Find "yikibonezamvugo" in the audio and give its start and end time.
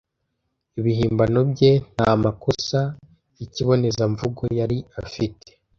3.37-4.43